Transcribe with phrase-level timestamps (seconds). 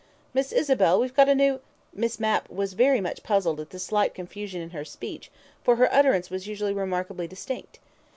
[0.33, 1.59] "Miss Isabel, we've got a new"
[1.93, 5.29] Miss Mapp was very much puzzled at this slight confusion in her speech,
[5.63, 7.77] for her utterance was usually remarkably distinct.